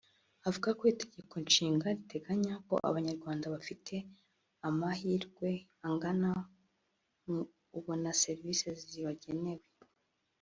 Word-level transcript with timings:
Avuga 0.47 0.69
ko 0.77 0.83
Itegeko 0.93 1.33
Nshinga 1.45 1.87
riteganya 1.97 2.55
ko 2.65 2.73
Abanyarwanda 2.89 3.45
bafite 3.55 3.95
amahirwe 4.69 5.49
angana 5.87 6.31
mu 7.25 7.39
ubona 7.77 8.09
serivisi 8.23 8.65
zibagenewe 8.89 9.65